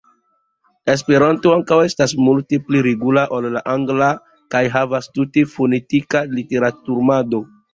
Esperanto 0.93 1.51
ankaŭ 1.57 1.77
estas 1.89 2.15
multe 2.29 2.59
pli 2.69 2.81
regula 2.89 3.27
ol 3.41 3.49
la 3.57 3.63
angla 3.75 4.09
kaj 4.57 4.63
havas 4.79 5.11
tute 5.19 5.45
fonetika 5.53 6.25
literumado. 6.37 7.47